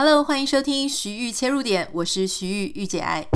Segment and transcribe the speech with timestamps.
[0.00, 3.26] Hello，欢迎收听徐玉切入点，我是徐玉御姐爱。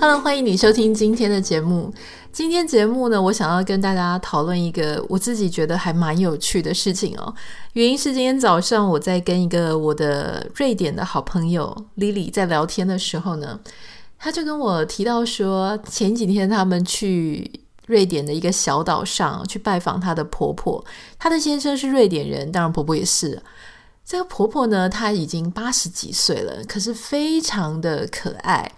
[0.00, 1.92] Hello，欢迎你收听今天的节目。
[2.32, 7.34] 今天节目呢，我想要跟大家讨论一个我自己觉得还蛮有趣的事情哦。
[7.74, 13.60] 原因是今天早上我在跟一个我的瑞典的好朋友 Lily 在聊天的时候呢。
[14.18, 20.84] 他就跟我提到说，前几天他们去瑞典的一个小岛上去拜访他的婆婆，
[21.18, 23.40] 他的先生是瑞典人，当然婆婆也是。
[24.04, 28.72] 这个婆婆呢，她已经八十几岁了，可是非常的可爱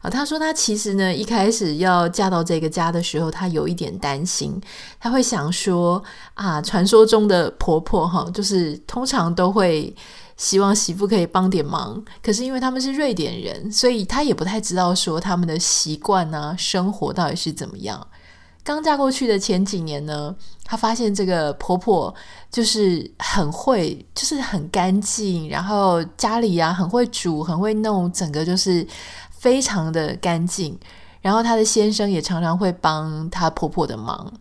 [0.00, 0.10] 啊。
[0.10, 4.60] 她说她其实呢，一开始要嫁到这个家的时候，她有一点担心，
[4.98, 6.02] 她会想说
[6.34, 9.94] 啊，传说中的婆婆哈，就是通常都会。
[10.40, 18.04] 希望媳妇可以帮点忙，可是因为他们是瑞典人，所以他也不太知道说他们的习惯啊、生活到底是怎么样。
[18.64, 22.14] 刚嫁过去的前几年呢，她发现这个婆婆
[22.50, 28.86] 就是很会，就是很干净，然后家里啊很会煮，很会弄，整个就是
[29.30, 30.78] 非常的干净。
[31.20, 34.32] 然后她的先生也常常会帮她婆婆的忙。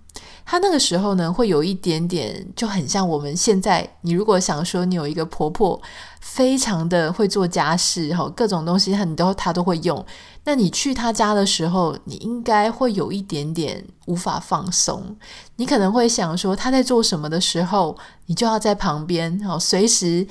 [0.50, 3.88] 她那个时候呢，会有一点点就很像我们现在。
[4.02, 5.80] 你如果想说你有一个婆婆，
[6.22, 10.04] 非常的会做家事，哈，各种东西很多她都会用。
[10.46, 15.16] 那你去她家的时候，你应该会有一点点无法放松。
[15.58, 20.26] 你可能会想说她在做什么的时候，你就要在旁边，哈，随时。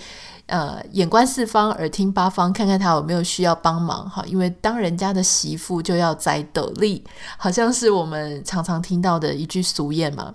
[0.48, 4.24] 呃，眼观四方，耳听八方，看看他有没有需要帮忙哈。
[4.26, 7.04] 因为当人家的媳妇就要栽斗笠，
[7.36, 10.34] 好像是我们常常听到的一句俗谚嘛。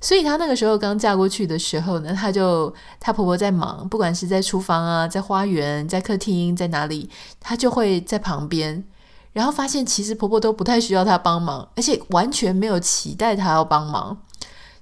[0.00, 8.84] 所以她那个时候刚嫁过去的时候呢，她就她婆婆在忙，不管是在厨房啊，在花园，在客厅，在哪里，她就会在旁边，
[9.32, 14.16] 然后发现其实婆婆都不太需要她帮忙，而且完全没有期待她要帮忙。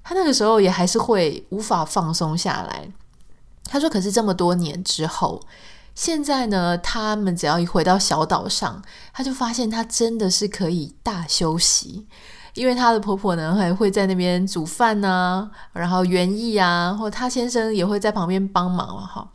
[0.05, 2.89] 她那个时候也还是会无法放松下来。
[3.69, 5.41] 他说：“可是这么多年之后，
[5.95, 8.83] 现在呢，他们只要一回到小岛上，
[9.13, 12.07] 他就发现他真的是可以大休息，
[12.55, 19.29] 因为他的婆婆呢还会在那边煮饭啊，然后园艺啊，或他先生也会在旁边帮忙了哈。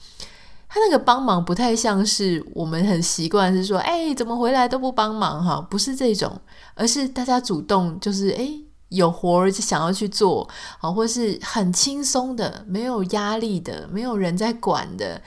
[0.68, 5.62] 他那个帮忙不太像是我们很习惯是说，哎，怎么回来都不帮忙哈？
[5.69, 6.41] 不是这种，
[6.74, 8.50] 而是大家主动，就是哎。”
[8.94, 10.48] 有活儿就想要去做，
[10.80, 15.22] 啊，或是很轻松的，没有压力的，没有人在管的。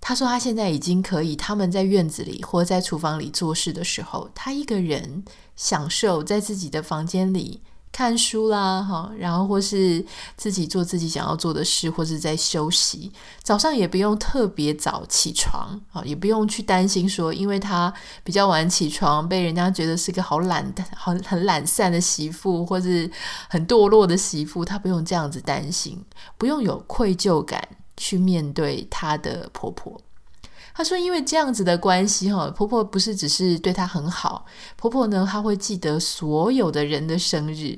[0.00, 5.24] 他说他现在已经可以，他们在院子里或在厨房里做事的时候，他一个人
[5.56, 7.62] 享受在自己的房间里。
[7.92, 10.04] 看书啦，哈，然后或是
[10.36, 13.12] 自己做自己想要做的事，或是在休息。
[13.42, 17.92] 早上也不用特别早起床，啊，也不用去担心说，因为他
[18.22, 23.10] 比较晚起床，被人家觉得是个好懒的、 好很懒散的媳妇，或是
[23.48, 26.02] 很堕落的媳妇，他不用这样子担心，
[26.38, 27.62] 不用有愧疚感
[27.96, 30.00] 去面对她的婆婆。
[30.74, 37.76] 她说：“因为这样子的关系，哈，婆婆不是只是对她很好，婆婆呢，她会记得所有的人的生日，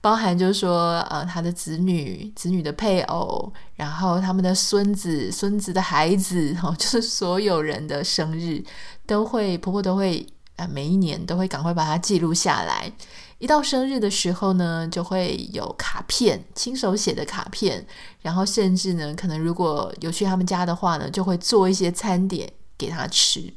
[0.00, 8.62] 包含就是说，呃，她的子女、子女的配偶，然后他们的孙子、孙子的孩子，哈，就是所有人的生日
[9.06, 10.26] 都会，婆婆都会，
[10.56, 12.92] 啊，每一年都会赶快把它记录下来。”
[13.38, 17.86] 一到生日的时候呢，就会有卡片，亲手写的卡片，
[18.20, 23.52] 然后甚至呢，可能如果有去他们家的话呢，就会做一些餐点给他吃。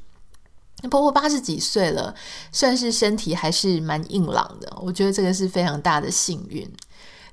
[0.83, 2.13] 那婆婆八十几岁了，
[2.51, 6.71] 算是身体还是蛮硬朗的，我觉得这个是非常大的幸运。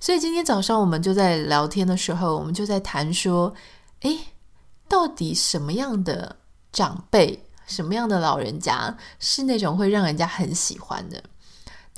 [0.00, 3.52] 所以今天早上我们就在聊天的时候，我们就在谈说，
[4.00, 4.18] 诶，
[4.88, 6.36] 到底什么样的
[6.72, 11.22] 长辈，什么样的老人家是那种会让人家很喜欢的？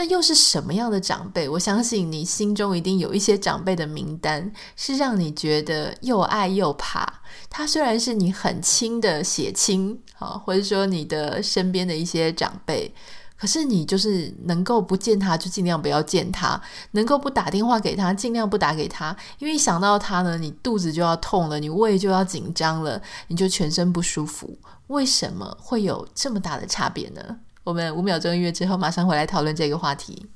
[0.01, 1.47] 那又是什么样的长辈？
[1.47, 7.21] 我相信你心中一定有一些长辈的名单，是让你觉得又爱又怕。
[7.51, 12.95] 他虽然是你很亲的血亲，啊，或者说你的身边的一些长辈，
[13.37, 16.59] 可是你就是能够不见他就尽量不要见他，
[16.93, 24.57] 能够不打电话给他尽量不打给他，因为一想到他呢，你肚子就要痛了，你胃就要紧张了，你就全身不舒服。
[24.87, 27.41] 为什么会有这么大的差别呢？
[27.63, 30.27] 我们五秒钟音乐之后，马上回来讨论这个话题。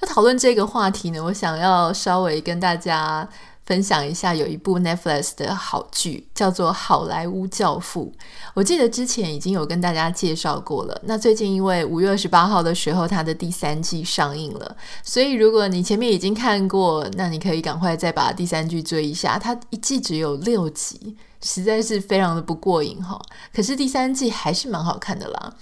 [0.00, 3.28] 要讨论这个话题呢，我想要稍微跟大家
[3.70, 8.12] 分享一下，有一部 Netflix 的好剧，叫做《好莱坞教父》。
[8.52, 11.00] 我记得之前已经有跟大家介绍过了。
[11.04, 19.38] 那最近因为五月二十八号的时候，它的第三季上映了，所以如果你前面已经看过，那你可以赶快再把第三季追一下。
[19.38, 23.22] 它一季只有六集，实在是非常的不过瘾哈。
[23.54, 25.54] 可是第三季还是蛮好看的啦。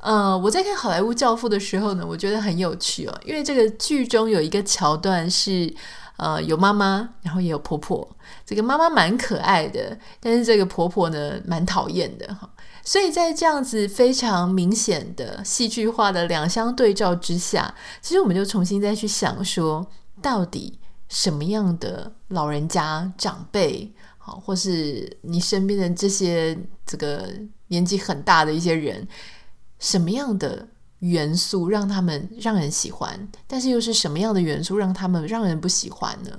[0.00, 5.72] 呃，我在看《好莱坞教父》的时候呢，我觉得很有趣哦，因为这个剧中有一个桥段是。
[6.18, 8.16] 呃，有妈妈，然后也有婆婆。
[8.44, 12.50] 这个妈妈蛮可爱的，但是这个婆婆呢，蛮讨厌的哈。
[12.84, 17.72] 所以在这样子非常明显的戏剧化的两相对照之下，
[18.02, 19.86] 其实我们就重新再去想说，
[20.20, 27.30] 到底什么样的老人家、长辈，好，或是你身边的这些这个
[27.68, 29.06] 年纪很大的一些人，
[29.78, 30.66] 什么样的？
[31.00, 36.30] 元素让他们让人喜欢，但是又是什么样的元素让他们让人不喜欢呢？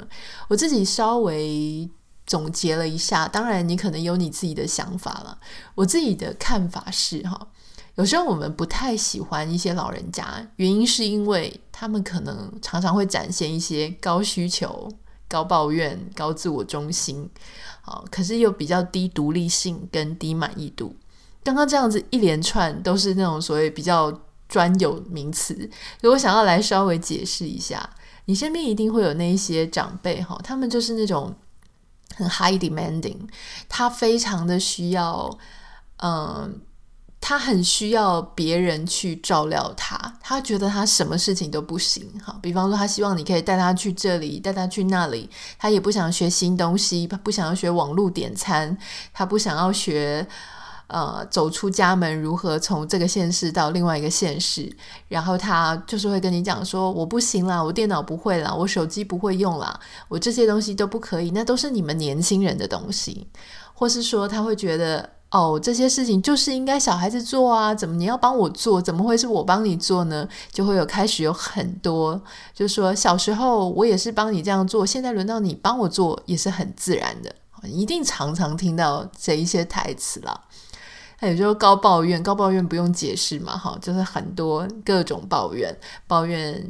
[0.49, 1.89] 我自己稍微
[2.25, 5.37] 总结了一下，当然你可能有你自己的想法了。
[5.75, 7.47] 我自己的看法是哈，
[7.95, 14.89] 有时候我们不太喜欢一些老人家，原因是因为他们可能常常会展现一些高需求、
[15.29, 17.29] 高抱怨、高自我中心，
[17.81, 20.93] 好，可是又比较低独立性跟低满意度。
[21.45, 24.21] 刚刚这样子一连串都是那种所谓比较。
[24.49, 25.69] 专有名词，
[26.01, 27.87] 如果想要来稍微解释一下，
[28.25, 31.35] 你身边一定会有那一些长辈哈，他们就是那种
[32.15, 33.17] 很 high demanding，
[33.69, 35.37] 他非常的需要，
[35.97, 36.59] 嗯，
[37.21, 42.37] 他很需要别人去照料他，他觉得他什么事情都不行哈。
[42.41, 45.29] 比方说，他希望你可以带他去这里，带他去那里，
[45.59, 48.75] 他也不想学新东西，他不想要学网络点餐，
[49.13, 50.27] 他不想要学。
[50.89, 54.75] 呃，走出家门，如何从这个现实到另外一个现实？
[55.07, 63.27] 然后他就是会跟你讲说：“我不行啦，我电脑不会啦，我手机不会用啦，我这些东西都不可以。”那都是你们年轻人的东西，
[63.73, 68.81] 或是说他会觉得：“哦，这些事情就是应该小孩子做啊，怎么你要帮我做？
[68.81, 72.19] 怎么会是我帮你做呢？”就会有开始有很多，
[72.51, 77.31] 就是说小时候我也是帮你这样做，现在轮到你帮我做也是很自然的，
[77.67, 80.45] 一定常常听到这一些台词了。
[81.19, 85.77] 他有时候高抱怨，高抱怨不用解释嘛，哈，就是很多各种抱怨，
[86.07, 86.65] 抱怨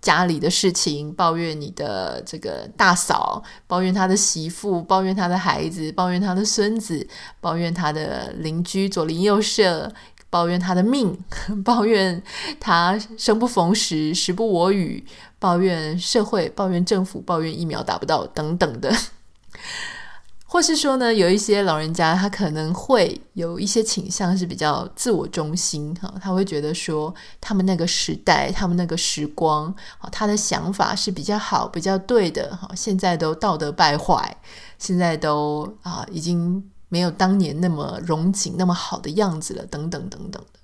[0.00, 7.06] 家里的事情，抱怨你的这个大嫂，抱怨他的媳妇，抱怨他的孩子，抱怨他的孙子，
[7.42, 9.92] 抱怨他的邻居左邻右舍，
[10.30, 11.22] 抱怨他的命，
[11.62, 12.22] 抱怨
[12.58, 15.04] 他生不逢时，时不我与，
[15.38, 18.90] 抱怨社会，抱怨政府，抱怨疫苗打不到，等等的。
[20.52, 29.72] 或是说呢，有一些老人家，他可能会有一些倾向是比较自我中心哈，他会觉得说，他们那个时代，他们那个时光，
[30.10, 34.36] 他的想法是比较好、比较对的哈，现在都道德败坏，
[34.76, 40.59] 现在都啊已经没有当年那么荣景、那么好的样子了，等等等等的。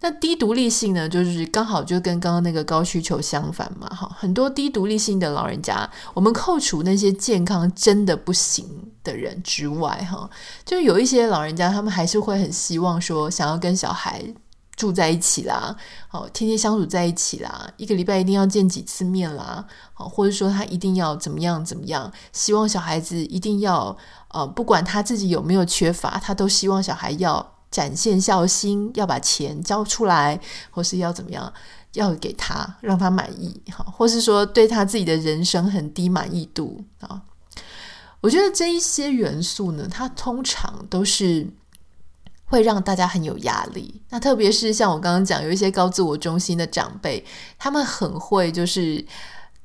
[0.00, 8.68] 那低独立性呢，就是刚好就跟刚刚那个高需求相反嘛，哈，很多低独立性的老人家，我们扣除那些健康真的不行
[9.02, 10.28] 的人之外，哈，
[10.66, 14.22] 就有一些老人家，他们还是会很希望说，想要跟小孩
[14.76, 15.74] 住在一起啦，
[16.10, 19.64] 哦，天天相处在一起啦，一个礼拜一定要见几次面啦，
[19.96, 23.96] 哦，或者说他一定要怎么样怎么样，希望小孩子一定要，
[24.28, 27.55] 呃，不管他自己有没有缺乏，他都希望小孩要。
[27.70, 30.40] 展现孝心，要把钱交出来，
[30.70, 31.52] 或是要怎么样，
[31.92, 37.22] 要给他让他满意，哈，或是说对他自己的人生很低满意度啊。
[38.22, 41.46] 我觉得这一些元素呢，它通常都是
[42.46, 44.02] 会让大家很有压力。
[44.08, 47.24] 那特别是像我刚刚讲，有一些高自我中心的长辈，
[47.58, 49.04] 他们很会就是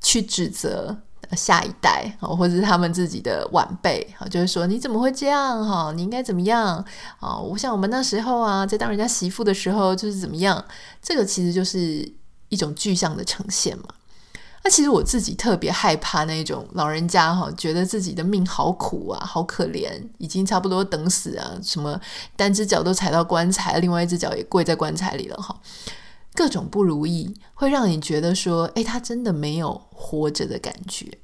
[0.02, 0.96] 去指责。
[1.36, 5.92] 下一代或者是他们自己的晚辈，就是说你怎么会这样哈？
[5.96, 6.84] 你应该怎么样
[7.20, 7.38] 啊？
[7.38, 10.64] 我想我们那时候啊，在当人家媳妇的时候就是怎么样？
[11.02, 12.12] 这个其实就是
[12.50, 13.86] 一种具象的呈现嘛。
[14.64, 22.00] 那其实我自己特别害怕那种老人家哈，觉得自己的命好苦啊，好可怜，已经差不多等死啊，什么
[22.36, 25.60] 单只脚都踩到棺材，另外一只脚也跪在棺材里了哈。
[26.34, 31.18] 各种不如意会让你觉得说，诶，他真的没有活着的感觉。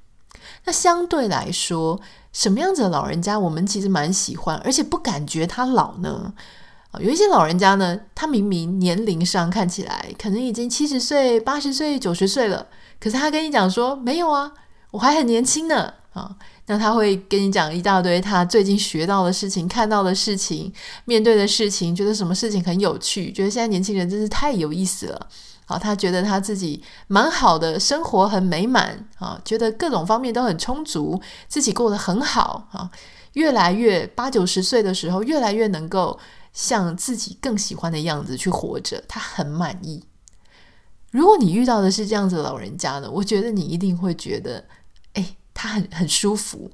[0.65, 1.99] 那相对来说，
[2.33, 6.33] 什么样子的老人家我们其实蛮喜欢，而且不感觉他老呢？
[6.99, 12.67] 有一些老人家呢，他明明年龄上看起来可能已经七十岁、八十岁、九十岁了，
[12.99, 14.51] 可是他跟你讲说没有啊，
[14.91, 16.35] 我还很年轻呢啊。
[16.67, 20.71] 那他会跟你讲一大堆他最近学到的事情、看到的事情、
[21.05, 25.27] 面对的事情，觉得什么事情很有趣，觉得现在年轻人真是太有意思了。
[25.65, 32.89] 啊，他觉得他自己蛮好的，生活很美满啊，觉得各种方面都很充足，自己过得很好啊，
[33.33, 36.17] 越来越八九十岁的时候，越来越能够
[36.53, 40.05] 像自己更喜欢的样子去活着，他很满意。
[41.11, 44.63] 如果你遇到的是这样子的老人家呢，我觉得你一定会觉得，
[45.15, 46.69] 哎，他很很舒服。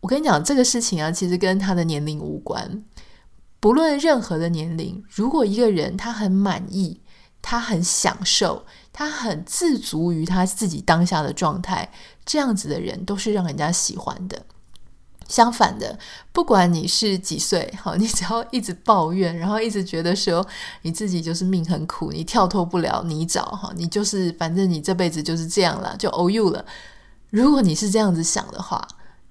[0.00, 2.84] 我跟你讲这个事情啊，其实跟他的年龄无关。
[3.58, 7.00] 不论任何的年龄，如果一个人他很满意，
[7.40, 11.90] 他很享受，他很自足于他自己当下的状态，
[12.26, 14.44] 这样子的人都是让人家喜欢的。
[15.28, 15.98] 相反的，
[16.32, 20.46] 不管你是几岁，好，你只要一直抱怨，然后一直觉得说
[20.82, 26.62] 你自己就是命很苦，你跳脱不了泥沼，哈，你就是反正你这辈子就是这样了，就 o u 了。
[27.32, 28.86] 如果你是这样子想的话，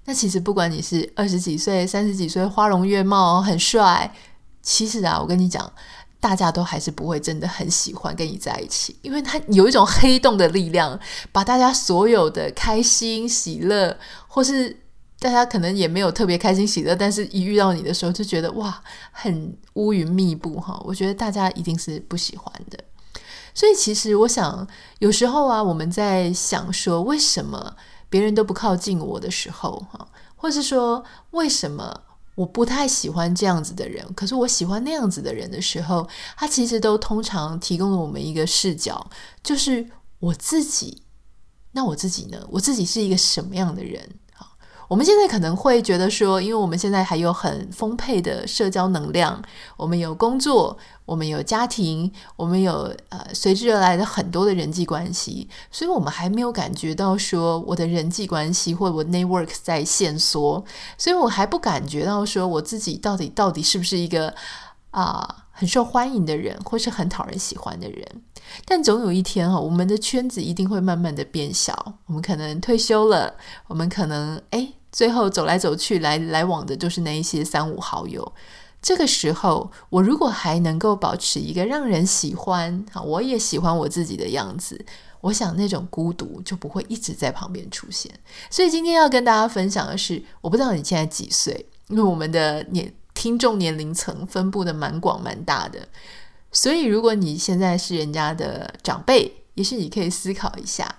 [0.06, 4.12] 那其实不管你是二十几岁、三十几岁，花容月貌很帅，
[4.60, 5.72] 其实啊，我跟你讲，
[6.18, 10.98] 大家都还是不会真的很喜欢跟你在一起，因为他有一种黑洞的力量，
[11.30, 14.76] 把大家所有的开心、喜乐，或是
[15.20, 18.82] 大家可能也没有特别开心、喜乐，但是一遇到你的时候就觉得哇，
[19.12, 20.82] 很乌云密布哈。
[20.84, 22.76] 我觉得大家一定是不喜欢的。
[23.54, 24.66] 所以其实我想，
[24.98, 27.76] 有时候啊，我们在想说为什么。
[28.12, 31.98] 别人都不靠近我的时候，哈，或是说为什么
[32.34, 39.10] 我不太喜欢这样子的人，可是我喜欢那样子的人的时候，他其实都通常提供了我们一个视角，
[39.42, 39.88] 就是
[40.18, 41.02] 我自己。
[41.72, 42.46] 那我自己呢？
[42.50, 44.06] 我自己是一个什么样的人？
[44.92, 49.42] 我们现在可能会觉得说，因为我们现在还有很丰沛的社交能量，
[49.78, 60.62] 我们有工作，我们有家庭，我们有呃随之而来的很多的人际关系，所以我们还没有感觉到说我的人际关系或我 network 在限缩，
[60.98, 64.34] 所以我还不感觉到说我自己到底到底是不是一个
[64.90, 68.06] 啊、很受欢迎的人，或是很讨人喜欢的人。
[68.66, 73.36] 但总有一天哈，我们的圈子一定会慢慢的变小，我们可能退休了，
[73.68, 74.74] 我们可能诶。
[74.92, 78.32] 最后走来走去，来来往的就是那一些三五好友。
[78.80, 84.84] 这个时候，我如果还能够保持一个让人喜欢，啊我也喜欢我自己的样子，
[85.20, 88.12] 我想那种孤独就不会一直在旁边出现。
[88.50, 95.86] 所以今天要跟大家分享的是，我不知道你现在几岁，因为我们的年听众年龄层分布的蛮广蛮大的，
[96.50, 100.92] 所以如果你现在是人家的长辈，也许你可以思考一下。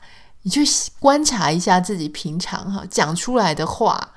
[0.43, 0.61] 你去
[0.99, 4.13] 观察一下自己平常哈讲出来的话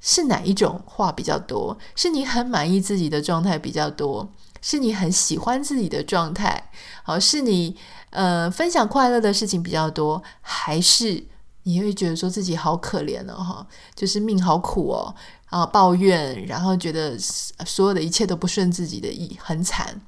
[0.00, 1.76] 是哪一种话比较多？
[1.96, 4.32] 是你很满意自己的状态比较多？
[4.60, 6.70] 是你很喜欢自己的状态？
[7.02, 7.76] 好，是你
[8.10, 10.22] 呃分享快乐的事情比较多？
[10.40, 11.24] 还是
[11.62, 15.14] 你会觉得说自己好可怜哦哈，就是命好苦哦
[15.46, 20.00] 啊，抱怨，然后觉得所有的一切都不顺自己的意，很惨。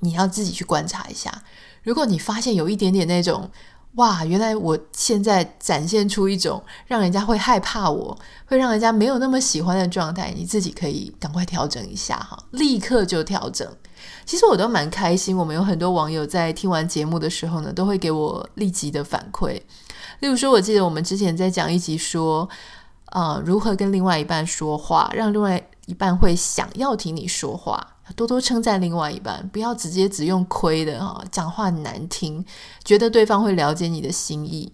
[0.00, 1.42] 你要自己去观察一下，
[1.82, 3.50] 如果你发现有一点点那种。
[3.94, 8.16] 哇，原来我现在展现出一种让人家会害怕我，
[8.46, 13.66] 会让人家没有那么喜欢的状态，你自己可以赶快调整一下哈，立刻就调整。
[14.24, 19.60] 其实我都蛮开心，我们有很多网友在听完节目的时候呢，都会给我立即的反馈。
[20.20, 22.48] 例如说，我记得我们之前在讲一集说，
[23.06, 27.96] 呃，如何跟另外一半说话，让另外一半会想要听你说话。
[28.16, 32.44] 多多称赞另外一半，不要直接只用亏的哈，讲话难听，
[32.84, 34.72] 觉得对方会了解你的心意。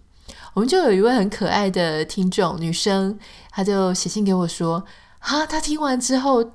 [0.55, 3.19] 我们就有一位很可爱的听众女生，
[3.51, 4.85] 她就写信给我说
[5.21, 6.53] ：“哈，她听完之后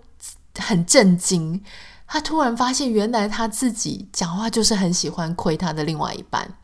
[0.57, 1.63] 很震惊，
[2.07, 6.55] 她突然发现原来她自己讲话就是很喜欢亏她的另外一半，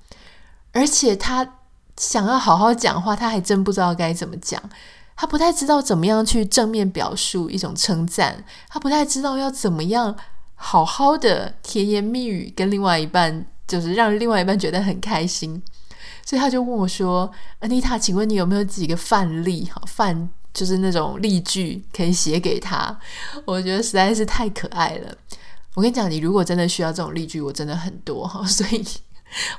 [0.72, 1.48] 而且她
[1.96, 4.62] 想要好好讲话，她还真不知道该怎么讲。”
[5.18, 10.16] 他不太知道怎么样去正面表述一种称赞，他不太知道要怎么样
[10.54, 15.62] 好好的甜言蜜语跟另外一半，就是让另外一半觉得很开心。
[16.24, 19.66] 所以他就问我说：“安妮塔，请问你有没有几个范例？
[19.74, 22.96] 哈，范就是那种例句可以写给他？”
[23.46, 25.16] 我觉得实在是太可爱了。
[25.74, 28.86] 我跟你讲，你如果真的需要这种例句，我真的很多哈， 所以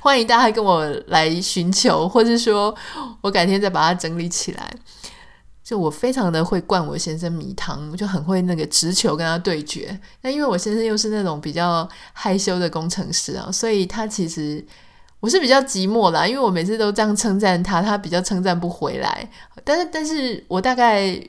[0.00, 2.74] 欢迎大家跟我来寻求，或者说
[3.22, 4.70] 我改天再把它整理起来。
[5.68, 10.00] 就我非常的会灌我先生米汤，就很会那个直球跟他对决。
[10.22, 14.64] 那因为我先生又是那种比较害羞的工程师啊，所以他其实
[15.20, 19.28] 我是比较寂寞啦，因为我每次都这样称赞他，他比较称赞不回来。
[19.62, 21.28] 但是，但是我大概，因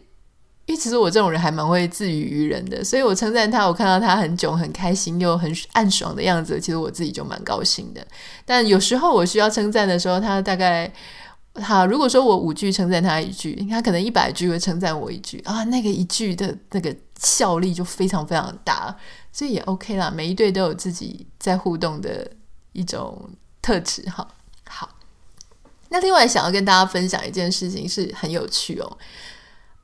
[0.69, 7.99] 为其实我这种人还蛮会自娱于人的，所以我称赞他，我看到他很囧、很开心又很暗爽的样子，其实我自己就蛮高兴的。
[8.45, 10.89] 但有时候我需要称赞的时候，他大概。
[11.61, 18.95] 好，如果说我五句称赞他一句，他可能一百句会称赞我一句啊，那个一句的那个效力就非常非常大，
[19.31, 20.09] 所以也 OK 啦。
[20.09, 22.29] 每一对都有自己在互动的
[22.73, 23.29] 一种
[23.61, 24.27] 特质哈。
[24.67, 24.89] 好，
[25.89, 28.97] 那另外想要跟大家分享一件事情是很有趣哦，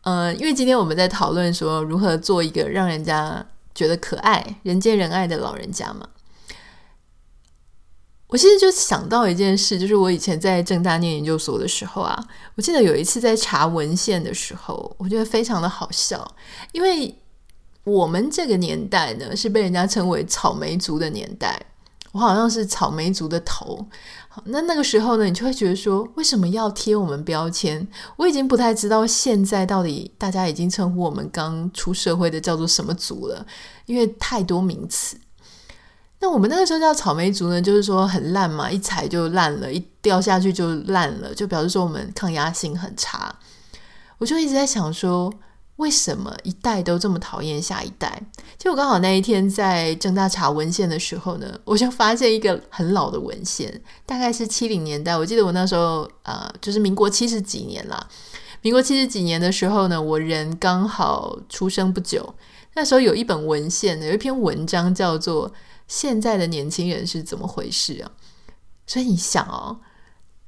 [0.03, 6.07] 呃，因为今天我们在讨论说如何做一个让人家觉得可爱、人见人爱的老人家嘛。
[8.27, 12.21] 我其实就想到一件事，就是我以前在正大念研究所的时候啊，
[12.55, 16.35] 我记得有一次在查文献的时候，我觉得非常的好笑，
[16.71, 17.15] 因为
[17.83, 21.61] 我们这个年代呢是被人家称为草莓族的年代，
[22.13, 23.85] 我好像是草莓族的头。
[24.27, 27.87] 好，那那个时候呢，你就会觉得说，为什么要贴我们标签？
[28.17, 33.45] 我已经不太知道现在到底大家已经称呼我们刚出社会的叫做什么族了，
[33.85, 35.15] 因为太多名词。
[36.25, 43.35] 那我们那个时候叫草莓族呢，就是说很烂嘛，一踩就烂了，一掉下去就烂了，就表示说我们抗压性很差。
[44.17, 45.31] 我就一直在想说，
[45.75, 48.23] 为什么一代都这么讨厌下一代？
[48.57, 55.15] 结果刚好那一天在政大查文献的时候呢，我就发现一个很老的文献，大概是七零年代。
[55.15, 58.03] 我记得我那时候呃，就是民国七十几年啦。
[58.63, 62.33] 民国七十几年的时候呢，我人刚好出生不久。
[62.75, 65.51] 那时候有一本文献，有一篇文章叫做。
[65.87, 68.09] 现在的年轻人是怎么回事啊？
[68.87, 69.81] 所以你想哦，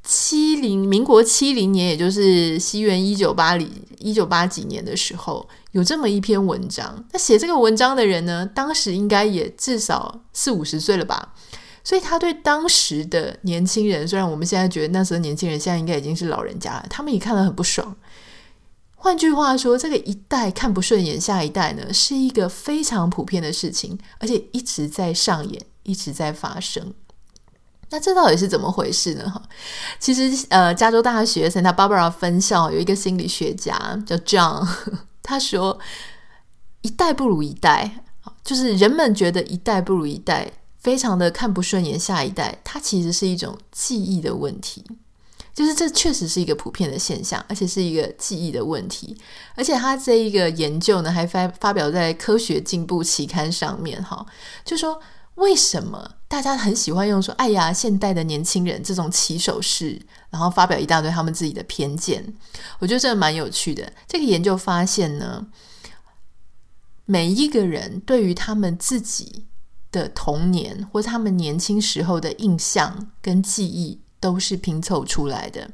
[0.02, 3.70] 七零民国七零年，也就是西元一九八零
[4.00, 7.06] 一九八几年的时候，有这么一篇文章。
[7.12, 11.36] 那写这个文章的人呢，当时应该也至少四五十岁了吧？
[11.84, 17.96] 所以他对当时的年轻人，虽然我们现在觉得那时候年轻人现在应该已经是老人家了，他们也看得很不爽。
[19.08, 26.94] 换句话说，这个一代看不顺眼下一代呢，是一个非常普遍的事情，而且一直在上演，一直在发生。
[27.90, 29.30] 那这到底是怎么回事呢？
[29.30, 29.42] 哈，
[29.98, 34.68] 其实呃，加州大学 Santa Barbara 分校有一个心理学家叫 John，
[35.24, 35.80] 他说
[36.82, 38.04] 一代不如一代，
[38.44, 44.84] 就是人们觉得一代不如一代，非常的看不顺眼下一代，它其实是一种记忆的问题。
[45.58, 49.18] 就是这确实是一个普遍的现象，而且是一个记忆的问题。
[49.56, 54.00] 而且他这一个研究呢，还发发表在《科学进步》期刊上面。
[54.04, 54.24] 哈，
[54.64, 55.02] 就说
[55.34, 60.00] 为什么大家很喜欢用说“哎呀，现代的年轻人”这种起手式，
[60.30, 62.24] 然后发表一大堆他们自己的偏见。
[62.78, 63.92] 我觉得这蛮有趣的。
[64.08, 65.48] 这个研究发现呢，
[67.06, 69.48] 每一个人对于他们自己
[69.92, 74.02] 的童年或他们年轻时候的印象跟记忆。
[74.20, 75.70] 都是拼凑出来的，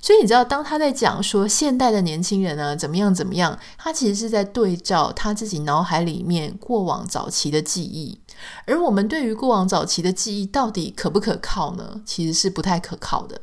[0.00, 8.20] 所以你知道，当他在讲说现代的年轻人呢，怎么样怎么样，他其实是在对照他自己脑海里面过往早期的记忆，
[8.66, 12.00] 而我们对于过往早期的记忆到底可不可靠呢？
[12.04, 13.40] 其实是不太可靠的。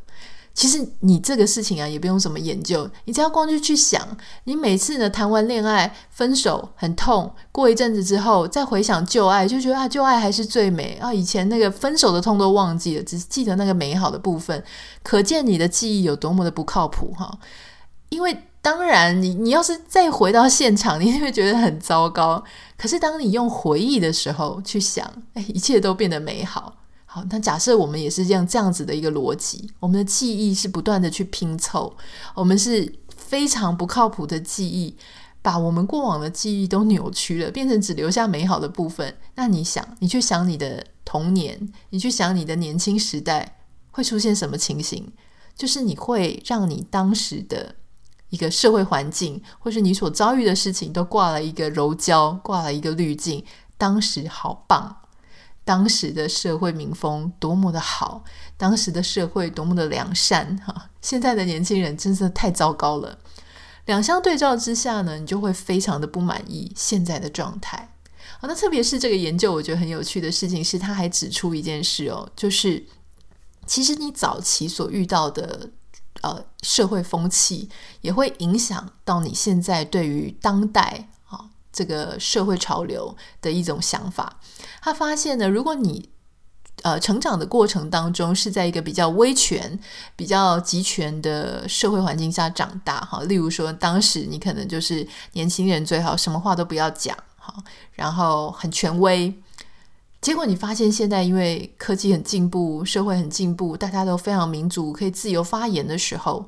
[0.55, 4.01] 其实你这个事情啊，也不用什么研究，你只要光去去想，
[4.45, 14.63] 你每次呢谈完恋爱分手很痛，过一阵子之后再回想旧爱，就觉得啊旧爱还是最美啊，以前那个分手的痛都忘记了，只记得那个美好的部分，
[15.03, 17.37] 可见你的记忆有多么的不靠谱哈。
[18.07, 22.41] 因为当然你你要是再回到现场，你会觉得很糟糕。
[22.77, 26.77] 可是当你用回忆的时候去想，哎，一切都变得美好。
[27.15, 31.95] 好，那假设我们也是这样这样子的一个逻辑，我们的记忆是不断的去拼凑，
[32.33, 34.97] 我们是非常不靠谱的记忆，
[35.41, 39.15] 把我们过往的记忆都扭曲了，变成只留下美好的部分。
[39.35, 43.59] 那你想，你去想你的童年，你去想你的年轻时代，
[43.91, 45.13] 会出现什么情形？
[45.55, 47.75] 就是你会让你当时的
[48.29, 53.45] 一个社会环境，或是你所遭遇的事情，都挂了一个柔焦，挂了一个滤镜。
[53.77, 54.97] 当时好棒。
[55.65, 58.23] 当时的社会民风多么的好，
[58.55, 60.89] 当时的社会多么的良善哈！
[61.01, 63.17] 现在的年轻人真是太糟糕了。
[63.85, 67.89] 两相对照之下呢，你就会非常的不满意现在的状态。
[68.39, 72.85] 好，那特别是这个研究，我觉得很有趣的事情是，他还指出一件事哦，就是
[73.65, 75.71] 其实你早期所遇到的
[76.21, 77.69] 呃社会风气，
[78.01, 81.09] 也会影响到你现在对于当代。
[81.75, 84.39] 这个社会潮流的一种想法，
[84.81, 86.07] 他发现呢，如果你
[86.83, 89.77] 呃成长的过程当中是在一个比较威权、
[90.15, 97.53] 比较集权的社会环境下长大，哈，例如说当时你可能就是年轻人最好什么话都不要讲，哈，
[97.91, 99.37] 然后很权威，
[100.21, 106.47] 结果你发现现在因为科技很进步，社会很进步，大家都非常民主，可以自由发言的时候，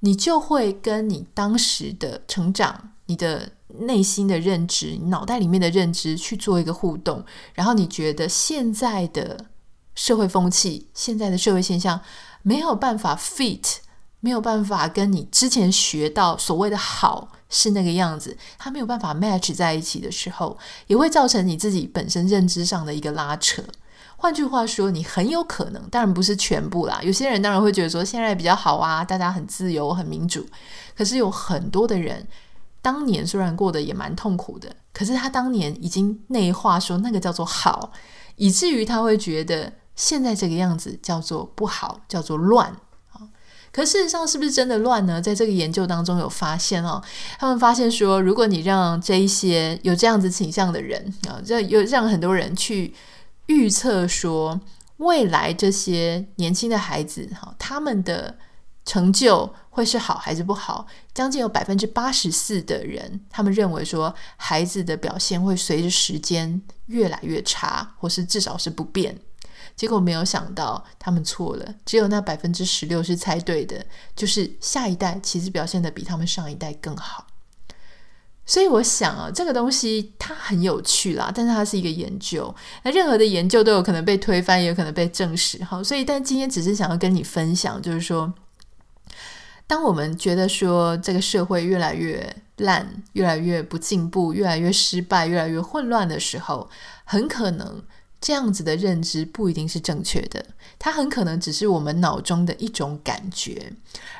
[0.00, 2.88] 你就会跟你当时的成长。
[3.06, 9.46] 你的内心的认知，脑袋里面的认知去做一个互动，然后你觉得现在的
[9.94, 12.00] 社会风气、现在的社会现象
[12.42, 13.76] 没有办法 fit，
[14.20, 23.62] 没有办法跟你之前学到所谓的好是那个样子，它没有办法 match 在一起的时候，也会造成你自己本身认知上的一个拉扯。
[24.16, 27.00] 换句话说，你很有可能，当然不是全部啦。
[27.02, 30.46] 有些人当然会觉得说现在比较好啊，大家很自由、很民主。
[30.96, 32.24] 可是有很多的人，
[32.82, 37.92] 当年虽然过得也蛮痛苦的，可是他当年已经内化说那个叫做好，
[38.36, 42.76] 以至于他会觉得现在这个样子叫做不好，叫做乱。
[43.72, 45.22] 可事实上是不是真的乱呢？
[45.22, 47.02] 在这个研究当中有发现哦，
[47.38, 52.92] 他们发现说，如果你让这一些有这样子倾向的人啊，这有让很多人去。
[53.46, 54.58] 预测说，
[54.98, 58.38] 未来这些年轻的孩子，哈，他们的
[58.84, 60.86] 成就会是好还是不好？
[61.14, 69.18] 将近有百分之八十四的人，他们认为说，孩子的表现会随着时间越来越差，或是至少是不变。
[69.74, 77.26] 结果没有想到，他们错了，只有那百分之十六是猜对的，就是下一代其实表现得比他们上一代更好。
[78.44, 82.54] 所以我想啊，这个东西它很有趣啦，但是它是一个研究。
[82.82, 85.62] 那任何的研究都有可能被推翻，也有可能被证实。
[85.64, 88.30] 好，所以但今天只是想要跟你分享，就是说，
[89.72, 96.68] 当我们觉得说这个社会越来越烂，越来越不进步，越来越失败，越来越混乱的时候，
[97.04, 97.82] 很可能。
[98.20, 100.44] 这样子的认知不一定是正确的，
[100.78, 103.72] 它很可能只是我们脑中的一种感觉，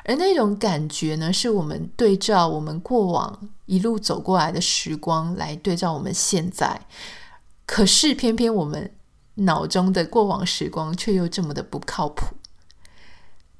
[0.05, 6.81] 而那种感觉呢，是我们对照我们过往一路走过来的时光来对照我们现在。
[7.67, 8.91] 可是偏偏我们
[9.35, 12.35] 脑中的过往时光却又这么的不靠谱。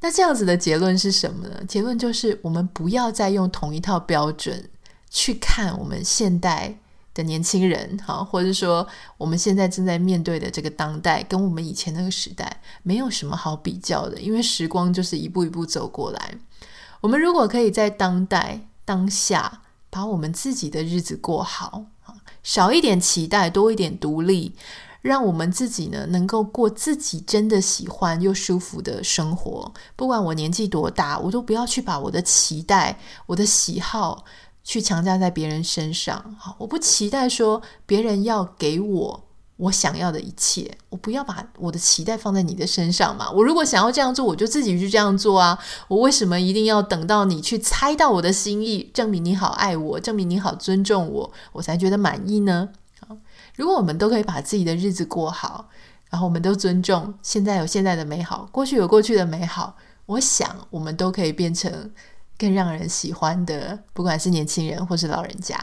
[0.04, 1.64] 那这样子的结论是什么呢？
[1.66, 4.70] 结论就是我们不要再用同一套标准
[5.10, 6.78] 去看我们现代。
[7.16, 8.88] 的年轻人，哈，或者说
[9.20, 16.34] 我们现在正在面对的这个当代，跟我们以前那个时代没有什么好比较的，因为时光就是一步一步走过来。
[17.02, 19.62] 我们如果可以在当代当下
[19.92, 21.86] 把我们自己的日子过好，
[22.42, 24.56] 少一点期待，多一点独立，
[25.04, 29.72] 让我们自己呢能够过自己真的喜欢又舒服的生活。
[29.96, 34.26] 不管我年纪多大，我都不要去把我的期待、我的喜好。
[34.66, 39.24] 去强加在别人身上，好，我不期待说别人要给我
[39.58, 43.30] 我想要的一切，我不要把我的期待放在你的身上嘛。
[43.30, 45.60] 我如果想要这样做，我就自己去这样做啊。
[45.90, 52.70] 我为什么一定要等到你去猜到我的心意，证明你好爱我，证明你好尊重我，我才觉得满意呢？
[53.56, 55.70] 如果我们都可以把自己的日子过好，
[56.10, 61.92] 然后我们都尊重现在有现在的美好，过去有过去的美好，我想我们都可以变成。
[62.36, 65.56] 更让人喜欢的，不管是年轻人或是老人家，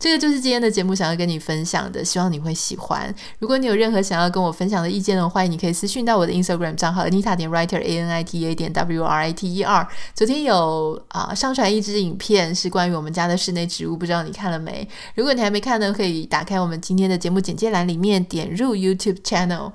[0.00, 3.14] 这个就是今天的节目想要跟你分享的，希望你会喜欢。
[3.38, 9.54] 如果你有任何想要跟我分享的意见的话，欢迎你可以私讯到我的 Instagram 账号 Anita 点 Writer A N I T A 点 W R I T
[9.54, 9.86] E R。
[10.14, 14.88] 昨天有啊、上传一支影片，是关于我们家的室内植物，不知道你看了没？
[15.14, 19.72] 如果你还没看呢，可以打开我们今天的节目简介栏里面，点入 YouTube Channel，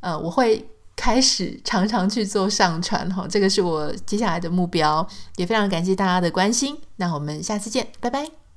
[0.00, 0.68] 呃，我会。
[1.00, 6.76] 开始常常去做上传哈，这个是我接下来的目标，也非常感谢大家的关心。
[6.96, 8.47] 那我们下次见，拜拜。